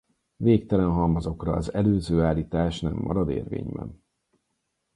Végtelen 0.35 0.89
halmazokra 0.91 1.53
az 1.55 1.73
előző 1.73 2.21
állítás 2.23 2.79
nem 2.81 2.93
marad 2.93 3.29
érvényben. 3.29 4.03